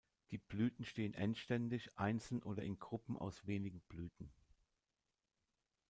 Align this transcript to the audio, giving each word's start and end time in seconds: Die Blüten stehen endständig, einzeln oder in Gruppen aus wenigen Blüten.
Die 0.31 0.39
Blüten 0.39 0.83
stehen 0.83 1.13
endständig, 1.13 1.99
einzeln 1.99 2.41
oder 2.41 2.63
in 2.63 2.79
Gruppen 2.79 3.17
aus 3.17 3.45
wenigen 3.45 3.81
Blüten. 3.81 4.31